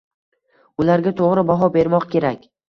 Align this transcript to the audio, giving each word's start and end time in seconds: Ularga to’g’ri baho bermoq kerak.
Ularga 0.85 1.13
to’g’ri 1.19 1.45
baho 1.51 1.71
bermoq 1.77 2.09
kerak. 2.17 2.51